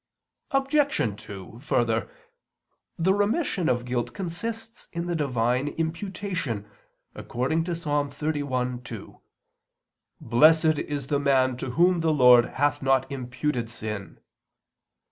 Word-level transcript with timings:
Obj. 0.49 1.21
2: 1.25 1.59
Further, 1.59 2.09
the 2.97 3.13
remission 3.13 3.69
of 3.69 3.85
guilt 3.85 4.15
consists 4.15 4.87
in 4.91 5.05
the 5.05 5.15
Divine 5.15 5.67
imputation, 5.67 6.67
according 7.13 7.63
to 7.65 7.73
Ps. 7.73 7.85
31:2: 7.85 9.21
"Blessed 10.19 10.79
is 10.79 11.05
the 11.05 11.19
man 11.19 11.55
to 11.57 11.69
whom 11.77 11.99
the 11.99 12.09
Lord 12.11 12.45
hath 12.45 12.81
not 12.81 13.11
imputed 13.11 13.69
sin." 13.69 14.19